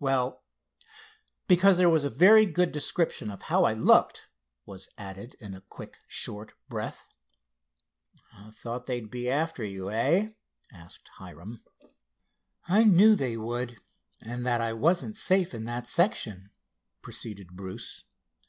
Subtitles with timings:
[0.00, 0.42] "Well,
[1.46, 4.28] because there was a very good description of how I looked,"
[4.66, 7.06] was added in a quick short breath.
[8.54, 10.30] "Thought they'd be after you, eh?"
[10.72, 11.62] asked Hiram.
[12.66, 13.76] "I knew they would
[14.20, 16.50] and that I wasn't safe in that section,"
[17.00, 18.02] proceeded Bruce.